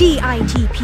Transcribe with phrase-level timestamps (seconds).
[0.00, 0.78] DITP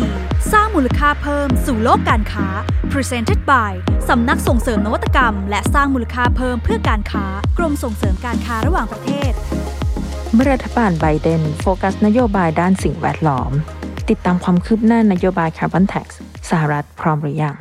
[0.52, 2.46] สร้างมูลค่าเพิ่มสู่โลกการค้า
[2.92, 3.72] Presented by
[4.08, 7.24] สำนักส่งเสริมนวัตกรรม และสร้างมูลค่าเพิ่มเพื่อการค้า
[7.58, 9.32] กรมส่งเสริมการค้าระหว่างประเทศ
[10.32, 13.52] เมื่อรัฐบาลไบเดนโฟกัสนโยบายด้านสิ่งแวดล้อม
[14.08, 16.06] ติดตามความคืบหน้านโยบาย Carbon Tax
[16.50, 17.56] สหรัฐพร้อมหรือยัง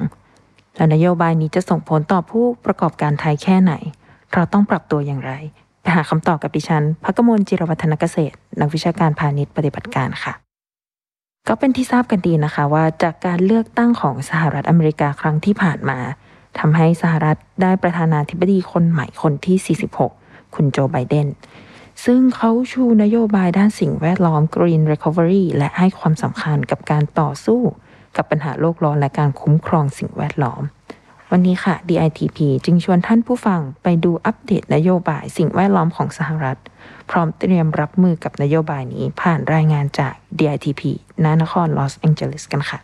[0.76, 3.74] และนโยบายนี้จะส่งผลต่อผู้ประกอบการไทยแค่ไหน
[4.34, 5.34] เราต้องปรับตัวอย่างไร
[5.82, 10.47] ไปหาคำตอบกับดิฉันพักมลจิรวัฒนเกษตร นักวิชาการพาณิชย์ปฏิบัติการค่ะ
[11.48, 16.00] ก็เป็นที่ทราบกันดีนะคะว่าจากการเลือกตั้งของสหรัฐอเมริกาครั้งที่ผ่านมา
[16.60, 19.78] ทำให้สหรัฐได้ประธานาธิบดีคนใหม่คนที่
[20.16, 21.28] 46 คุณโจไบเดน
[22.06, 27.62] ซึ่งเขาชูนโยบายด้านสิ่งแวดล้อม Green Recovery และให้ความสำคัญกับการต่อสู้
[28.16, 30.62] กับปัญหาโลกร้อนและการคุ้มครองสิ่งแวดล้อม
[31.32, 36.60] วันนี้ค่ะ DITP จึงชวนท่านผู้ฟังไปดูอัปเดตนโยบายสิ่งแวดล้อมของสหรัฐ
[37.10, 40.82] พร้อมเตรียมรับมือกับนโยบายนี้ผ่านรายงานจาก DITP
[41.24, 42.80] ณนครลอสแองเจลิสกันค่ะ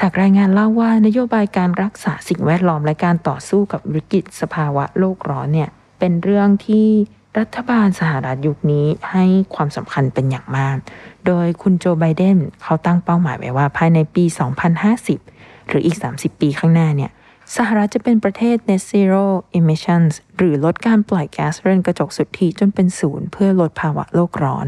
[0.00, 6.88] จากรายงานเล่าว่านโยบายการรักษาสิ่งแวดล้อมและการต่อสู้กับวิกฤตสภาวะโลกร้อนเนี่ยเป็นเรื่องที่
[7.38, 10.76] รัฐบาลสหรัฐยุคนี้ให้ความสำคัญเป็นอย่างมาก
[11.26, 14.24] โดยคุณโจไบเดนเขาตั้งเป้าหมายไว้ว่าภายในปี
[14.96, 17.10] 2050 หรืออีก 30 ปีข้างหน้าเนี่ย
[17.54, 19.24] สหรัฐจะเป็นประเทศ net zero
[19.58, 24.66] emissions หรือลดการปล่อยแก๊สเรือนกระจกสุทธิจนเป็นศูนย์เพื่อลดภาวะโลกร้อน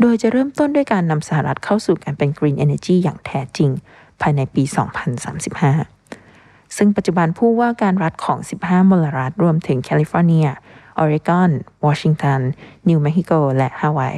[0.00, 3.70] โดยจะเริ่มต้นด้วยการนำสหรัฐเข้าสู่การเป็น green energy อย่างแท้จริง
[4.20, 4.62] ภายในปี
[5.90, 10.46] 2035 ซึ่งปัจจุบันผู้ว่าการรัฐของ 15 มลรัฐรวมถึงแคลิฟอร์เนีย
[10.98, 11.50] ออริกอน
[11.86, 12.40] วอชิงตัน
[12.88, 14.14] นิวเม็กซิโก และฮาวาย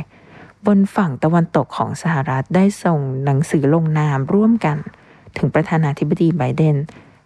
[0.66, 4.76] บนฝั่งตะวันตกของสหรัฐได้ส่งหนังสือลงนามร่วมกัน
[5.38, 6.76] ถึงประธานาธิบดีไบเดน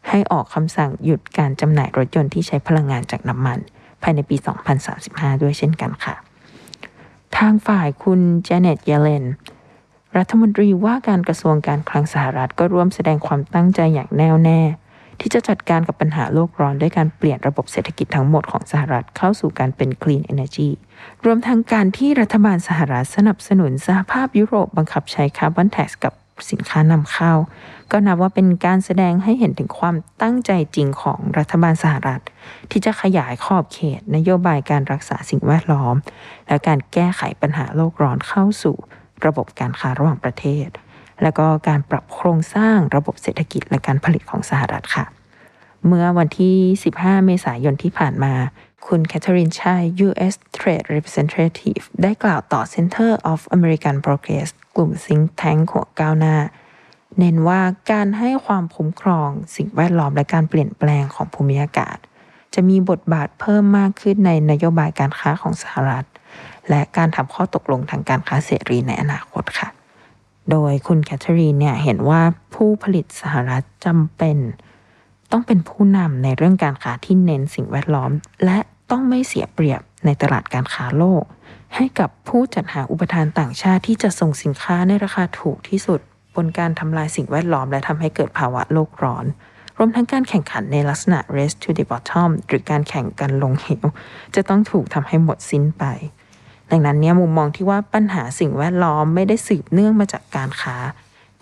[0.09, 3.59] ให้ออกคำสั่งหยุดการจำหน่ายรถยนต์ที่ใช้พลังงานจากน้ำมัน
[4.03, 4.37] ภายในปี
[4.89, 6.15] 2035 ด้วยเช่นกันค่ะ
[7.37, 9.25] ทางฝ่ายคุณเจเน็ตเยเลน
[10.17, 14.61] รัฐมนตรีว่าการกระทรวงการคลังสหรัฐก็ร่วมแสดงความตั้งใจอย่างแน่วแน่
[15.21, 20.69] ที่จะจัดการกับปัญหาโลกร้อนด้วยการเปลี่ยนระบบเศรษฐกิจทั้งหมดของสหรัฐเข้าสู่การเป็น clean energy
[21.25, 26.12] รวมทั้งการที่รัฐบาลสหรัฐสนับสนุนสหภาพยุโรปบังคับใช้ carbon tax กับ
[26.50, 27.32] สินค้านำเข้า
[27.91, 32.22] ก็นับว่าเป็นการแสดงให้เห็นถึงความตั้งใจจริงของรัฐบาลสหรัฐ
[32.70, 35.94] ที่จะขยายขอบเขตนโยบายการรักษาสิ่งแวดล้อม
[36.48, 38.76] และการแก้ไขปัญหาโลกร้อนเข้าสู่
[39.26, 40.69] ระบบการค้าระหว่างประเทศ
[41.22, 45.04] และก็การปรับโครงสร้างระบบเศรษฐกิจและการผลิตของสหรัฐค่ะ
[45.86, 46.56] เมื่อวันที่
[46.92, 48.34] 15 เมษายนที่ผ่านมา
[48.92, 50.34] คุณแคทเธอรีนชัย U.S.
[50.56, 56.36] Trade Representative ได้กล่าวต่อ Center of American Progress กลุ่ม Think Tank หัวก้าวหน้า
[57.19, 57.60] เน้นว่า
[57.92, 61.97] การให้ความคุ้มครองสิ่งแวดล้อมและการเปลี่ยนแปลงของภูมิอากาศ
[62.54, 66.06] จะมีบทบาทเพิ่มมากขึ้นในนโยบายการค้าของสหรัฐ
[66.68, 69.68] และการทำข้อตกลงทางการค้าเสรีในอนาคตค่ะ
[70.50, 72.22] โดยคุณแคทเธอรีนเนี่ยเห็นว่า
[72.54, 74.38] ผู้ผลิตสหรัฐจำเป็น
[75.32, 78.10] ต้องเป็นผู้นำในเรื่องการค้าที่เน้นสิ่งแวดล้อม
[78.44, 78.58] และ
[78.91, 81.24] ต้องไม่เสียเปรียบในตลาดการค้าโลก
[81.76, 86.00] ให้กับผู้จัดหาอุปทานต่างชาติที่จะส่งสินค้าในราคาถูกที่สุด
[86.34, 89.24] บนการทำลายสิ่งแวดล้อมและทำให้เกิดภาวะโลกร้อน
[89.78, 93.86] รวมทั้งการแข่งขันในลักษณะ race to the bottom หรือการแข่งกันลงเหว
[94.34, 95.84] จะต้องถูกทำให้หมดสิ้นไป
[96.70, 100.76] ดังนั้นเนี่ยมุมมองที่ว่าปัญหาสิ่งแวดล้อมไม่ได้สืบเนื่องมาจากการค้า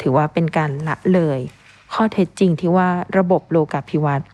[0.00, 1.40] ถือว่าเป็นการละเลย
[1.92, 2.88] ข้อเท็จจริงที่ว่า
[3.18, 4.28] ระบบโลกาภิวัตน์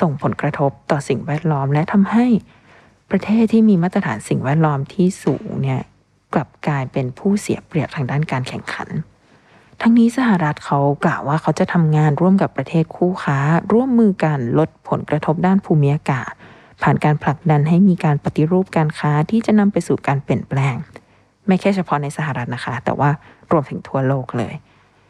[0.00, 2.26] ส่งผลกระทบต่อสิ่งแวดล้อม และทำให้
[3.10, 5.80] ประเทศที่มีมาตรฐานสิ่งแวดล้อมที่สูงเนี่ย
[6.34, 8.88] กลับกลายเป็นผู้เสียเปรียบทางด้านการแข่งขัน
[9.80, 13.38] ทั้งนี้สหรัฐเขากล่าวว่าเขาจะทำงานร่วมกับประเทศคู่ค้า
[13.72, 16.32] ร่วมมือกันลดผลกระทบด้านภูมิอากาศ
[16.82, 20.74] ผ่านการผลักดันให้มีการปฏิรูปการค้าที่จะนำไปสู่การเปลี่ยนแปลง
[21.46, 23.10] ไม่แค่เฉพาะในสหรัฐนะคะ แต่ว่า
[23.52, 24.54] รวมถึงทั่วโลกเลย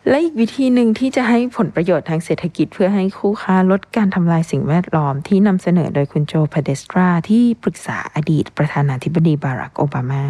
[0.08, 10.24] และอีกวิธีหนึ่งที่จะให้ผลประโยชน์ทางเศรษฐกิจเพื่อให้คู่ค้าลดการทำลายสิ่งแวดล้อมที่นำเสนอโดยคุณโจพาเดสตราที่ปรึกษาอดีตประธานาธิบดีบารักโอบามา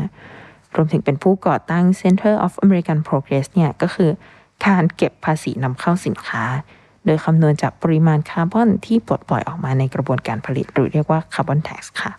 [0.75, 4.11] รวมถึงเป็นผู้ก่อตั้ง Center of American Progress เนี่ยก็คือ
[4.67, 6.45] การเก็บภาษีนำเข้าสินค้า
[7.05, 12.13] โดยคำนวณจากปริมาณคาร์บอนที่ปลดปล่อยออกมาในกระบวนการผลิต หรือเรียกว่า Carbon Tax ค่ะ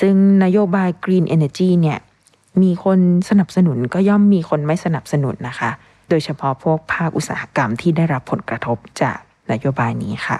[0.00, 1.98] ซึ่งนโยบาย Green Energy เนี่ย
[2.62, 2.98] มีคน
[3.28, 5.72] สนับสนุนก็ย่อมมีคนไม่สนับสนุนนะคะ
[6.10, 9.18] โดยเฉพาะพวกภาคอุตสาหกรรมที่ได้รับผลกระทบจาก
[9.50, 10.38] นโยบายนี้ค่ะ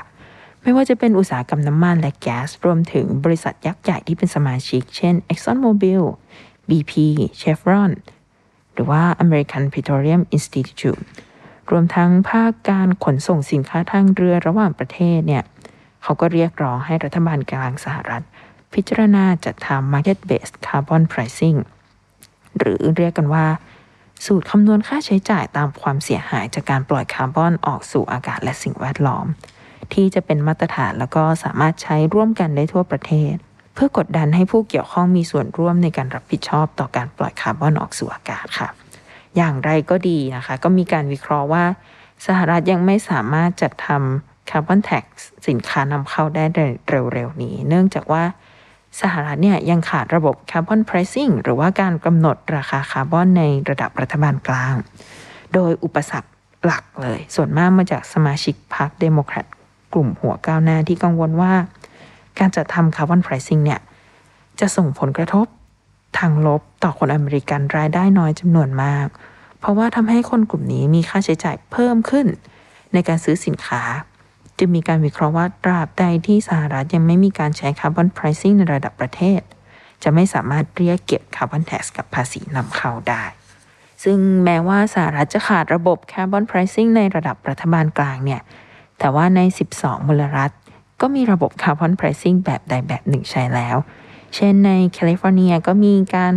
[0.63, 6.03] ไม่ว่าจะเป็นอุตสาหกรรมน้ำมันและแก๊ส รวมถึงบริษัทยักษ์ใหญ่ที่เป็นสมาชิก เช่น ExxonMobil
[6.69, 6.93] BP
[7.41, 7.93] Chevron
[8.73, 11.03] หรือว่า American Petroleum Institute
[11.71, 15.43] รวมทั้งภาคการขนส่งสินค้าทางเรือระหว่างประเทศเนี่ย
[16.03, 18.25] เขาก็เรียกร้องให้รัฐบาลกลางสหรัฐ
[18.75, 21.59] พิจารณาจัดทำ market based carbon pricing
[22.59, 23.47] หรือเรียกกันว่า
[24.27, 29.27] สูตรคำนวณค่าใช้จ่ายตามความเสียหายจากการปล่อยคาร์บอนออกสู่อากาศและสิ่งแวดล้อม
[29.93, 33.35] ที่จะเป็นมาตรฐานแล้วก็สามารถใช้ร่วมกันได้ทั่วประเทศ
[33.75, 38.69] เพื่อกดดันให้ผู้เกี่ยวข้องมีส่วนร่วมในการรับผิดชอบต่อการปล่อยคาร์บอนออกสู่อากาศค่ะ
[39.37, 41.65] อย่างไรก็ดีนะคะ ก็มีการวิเคราะห์ว่า
[42.27, 45.05] สหรัฐยังไม่สามารถจัดทำ carbon tax
[45.49, 46.45] สินค้านำเข้าได้
[46.89, 48.25] เร็วๆนี้ เนื่องจากว่า
[49.01, 54.75] สหรัฐเนี่ยยังขาดระบบคาร์บอน pricing หรือว่าการกำหนดราคาคาร์บอนในระดับรัฐบาลกลาง
[55.55, 56.31] โดยอุปสรรค
[56.65, 59.47] หลักเลย ส่วนมากมาจากสมาชิกพรรคเดโมแครต
[59.93, 61.53] กลุ่มหัวก้าวหน้าที่กังวลว่า
[62.39, 63.81] การจัดทำ carbon pricing เนี่ย
[64.61, 65.47] จะส่งผลกระทบ
[66.19, 69.07] ทางลบต่อคนอเมริกันรายได้น้อยจำนวนมาก
[69.59, 72.27] เพราะว่าทำให้คนกลุ่มนี้มีค่าใช้จ่ายเพิ่มขึ้น
[72.93, 73.83] ในการซื้อสินค้า
[74.61, 79.41] จึงมีการวิเคราะห์ว่าตราบใดที่สหรัฐยังไม่มีการใช้ carbon pricing ในระดับประเทศ
[80.03, 83.25] จะไม่สามารถเรียกเก็บ carbon tax กับภาษีนำเข้าได้
[84.03, 88.41] ซึ่งแม้ว่าสหรัฐจะขาดระบบคาร์บอน pricing ในระดับรัฐบาลกลางเนี่ย
[88.99, 89.41] แต่ว่าใน
[89.75, 90.53] 12 มลรัฐ
[91.01, 93.77] ก็มีระบบคาร์บอน pricing แบบใดแบบหนึ่งใช้แล้ว
[94.35, 96.35] เช่นในแคลิฟอร์เนียก็มีการ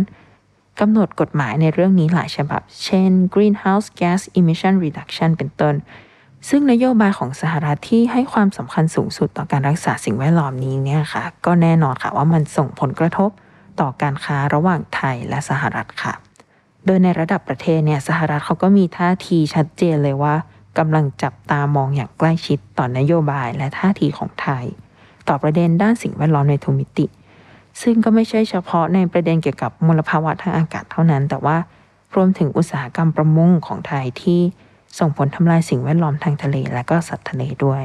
[0.80, 5.74] กำหนดกฎหมายในเรื่องนี้หลายฉบับ เช่น greenhouse gas emission reduction เป็นต้น
[6.48, 13.30] ซึ่งนโยบายของสหรัฐที่ให้ความสำคัญสูงสุดต่อการรักษาสิ่งแวดล้อมนี้เนี่ยค่ะ ก็แน่นอนค่ะว่ามันส่งผลกระทบ
[13.80, 16.14] ต่อการค้าระหว่างไทยและสหรัฐค่ะ
[16.86, 20.34] โดยในระดับประเทศเนี่ยสหรัฐเขาก็มีท่าทีชัดเจนเลยว่า
[20.78, 24.64] กำลังจับตามองอย่างใกล้ชิดต่อนโยบายและท่าทีของไทย
[25.28, 27.06] ต่อประเด็นด้านสิ่งแวดล้อมในทุมิติ
[27.82, 31.56] ซึ่งก็ไม่ใช่เฉพาะในประเด็นเกี่ยวกับมลภาวะทางอากาศเท่านั้น แต่ว่า
[32.14, 34.40] รวมถึงอุตสาหกรรมประมงของไทยที่
[34.98, 37.82] ส่งผลทำลายสิ่งแวดล้อมทางทะเลและก็สัตว์ทะเลด้วย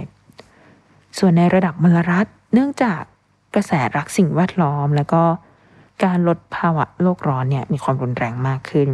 [1.17, 3.01] ส่วนในระดับมลรัฐเนื่องจาก
[3.53, 5.23] กระแสรักสิ่งแวดล้อม แล้วก็
[6.03, 8.89] การลดภาวะโลกร้อนเนี่ยมีความรุนแรงมากขึ้น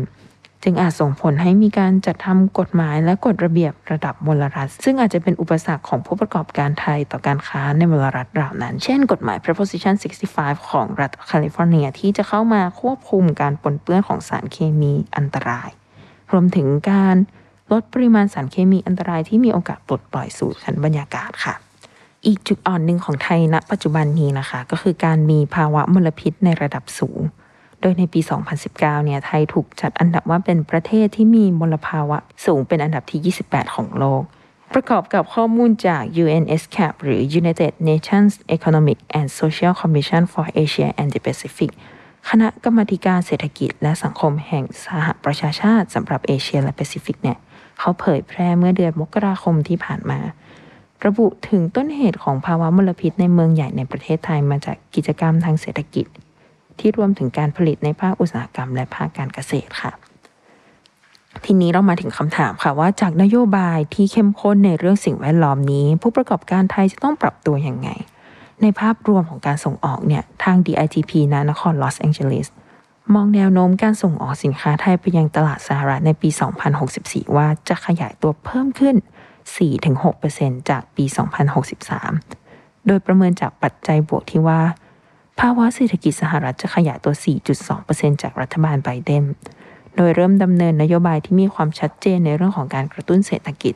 [0.63, 9.95] จึงอาจส่งผลให้มีการจัดทำกฎหมายและกฎระเบียบระดับมลรัฐ ซึ่งอาจจะเป็นอุปสรรคของผู้ประกอบการไทยต่อการค้าในมลรัฐเหล่านั้น เช่น กฎหมาย Proposition
[10.31, 15.69] 65 ของรัฐแคลิฟอร์เนียที่จะเข้ามาควบคุมการปนเปื้อนของสารเคมีอันตราย
[16.31, 17.15] รวมถึงการ
[17.71, 21.56] ลดปริมาณสารเคมีอันตรายที่มีโอกาสปลดปล่อยสู่ชั้นบรรยากาศค่ะ
[22.25, 27.19] อีกจุดอ่อนหนึ่งของไทยณปัจจุบันนี้นะคะ ก็คือการมีภาวะมลพิษในระดับสูง
[27.81, 28.19] โดยในปี
[28.63, 34.23] 2019 เนี่ยไทยถูกจัดอันดับว่าเป็นประเทศที่มีมลภาวะสูงเป็นอันดับที่ 28 ของโลก
[34.73, 41.71] ประกอบกับข้อมูลจาก UNSCAP หรือ United Nations Economic and Social Commission for Asia and the Pacific
[42.30, 47.38] คณะกรรมการเศรษฐกิจและสังคมแห่งสหประชาชาติสำหรับเอเชียและแปซิฟิกเนี่ย
[47.80, 50.19] เขาเผยแพร่เมื่อเดือนมกราคมที่ผ่านมา
[51.06, 56.06] ระบุถึงต้นเหตุของภาวะมลพิษในเมืองใหญ่ในประเทศไทยมาจากกิจกรรมทางเศรษฐกิจ
[56.80, 59.92] ที่รวมถึงการผลิตในภาคอุตสาหกรรม และภาคการเกษตรค่ะ
[61.45, 67.89] ทีนี้เรามาถึงคำถามค่ะว่าจากนโยบายที่เข้มข้นในเรื่องสิ่งแวดล้อมนี้ ผู้ประกอบการไทยจะต้องปรับตัวอย่างไง
[68.62, 72.48] ในภาพรวมของการส่งออกเนี่ยทาง DITP นะนครลอสแองเจลิส
[73.13, 76.30] มองแนวโน้มการส่งออกสินค้าไทยไปยังตลาดสหรัฐในปี
[76.84, 78.96] 2064 ว่าจะขยายตัวเพิ่มขึ้น
[79.88, 81.06] 4-6%จากปี
[82.16, 84.62] 2063 โดยประเมินจากปัจจัยบวกที่ว่า
[85.40, 87.13] ภาวะเศรษฐกิจสหรัฐจะขยายตัว
[87.68, 89.24] 4.2%จากรัฐบาลไบเดน
[89.96, 93.74] โดยเริ่มดำเนินนโยบายที่มีความชัดเจนในเรื่องของการกระตุ้นเศรษฐกิจ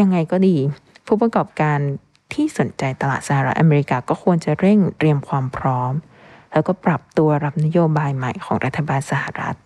[0.00, 0.56] ยังไงก็ดี
[1.06, 1.78] ผู้ประกอบการ
[2.34, 5.92] ที่สนใจตลาดสหรัฐอเมริกาก็ควรจะเร่งเตรียมความพร้อม
[6.52, 9.56] แล้วก็ปรับตัวรับนโยบายใหม่ของรัฐบาลสหรัฐ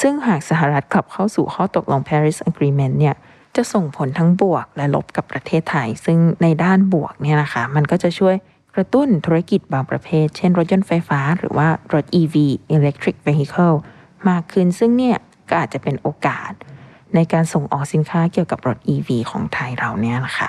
[0.00, 3.14] ซึ่งหากสหรัฐกลับเข้าสู่ข้อตกลง Paris Agreement เนี่ย
[3.56, 8.34] จะส่งผลทั้งบวกและลบกับประเทศไทย ซึ่งในด้านบวกเนี่ยนะคะ มันก็จะช่วย
[8.74, 12.36] กระตุ้นธุรกิจบางประเภท เช่นรถยนต์ไฟฟ้า หรือว่ารถ EV
[12.76, 13.76] Electric Vehicle
[14.28, 15.16] มากขึ้น ซึ่งเนี่ย
[15.48, 16.52] ก็อาจจะเป็นโอกาส
[17.14, 20.48] ในการส่งออกสินค้าเกี่ยวกับรถ EV ของไทยเราเนี่ยนะคะ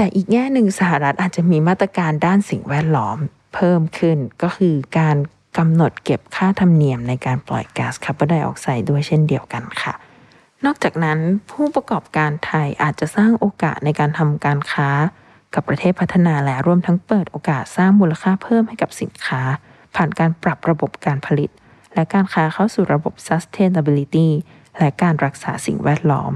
[0.00, 3.18] แต่อีกแง่หนึ่งสหรัฐอาจจะมีมาตรการด้านสิ่งแวดล้อม
[3.54, 5.16] เพิ่มขึ้นก็คือการ
[5.58, 9.94] กำหนดเก็บค่าธรรมเนียมในการปล่อยก๊าซคาร์บอนไดออกไซด์ด้วยเช่นเดียวกันค่ะ
[10.64, 11.18] นอกจากนั้น
[11.50, 14.88] ผู้ประกอบการไทยอาจจะสร้างโอกาสในการทำการค้า
[15.54, 19.40] กับประเทศพัฒนาและรวมทั้งเปิดโอกาสสร้างมูลค่าเพิ่มให้กับสินค้า
[19.94, 21.50] ผ่านการปรับระบบการผลิต
[21.94, 24.28] และการค้าเข้าสู่ระบบ sustainability
[24.78, 26.32] และการรักษาสิ่งแวดล้อม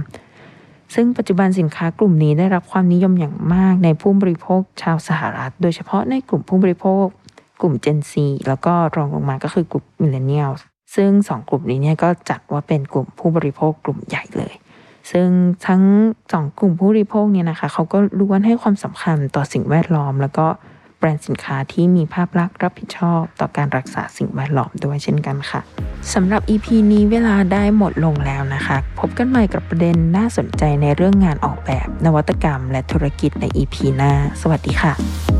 [0.95, 7.05] ซึ่งปัจจุบันสินค้ากลุ่มนี้ได้รับความนิยมอย่างมากในผู้บริโภคชาวสหรัฐ โดยเฉพาะในกลุ่มผู้บริโภค
[7.61, 8.13] กลุ่ม Gen Z
[8.49, 10.61] แล้วก็รองลงมาก็คือกลุ่ม Millennials
[10.95, 14.55] ซึ่งสองกลุ่มนี้เนี่ยก็จัดว่าเป็นกลุ่มผู้บริโภคกลุ่มใหญ่เลย
[15.11, 15.29] ซึ่ง
[15.67, 15.83] ทั้ง
[16.33, 20.47] สองกลุ่มผู้บริโภคเนี่ยนะคะเขาก็ล้วนให้ความสำคัญต่อสิ่งแวดล้อม แล้วก็
[20.99, 25.61] แบรนด์สินค้าที่มีภาพลักษณ์รับผิดชอบต่อการรักษาสิ่งแวดล้อมด้วยเช่นกันค่ะ
[26.15, 35.32] สำหรับ EP นี้เวลาได้หมดลงแล้ว นะคะ พบกันใหม่กับประเด็นน่าสนใจในเรื่องงานออกแบบ นวัตกรรม และธุรกิจใน EP หน้า สวัสดีค่ะ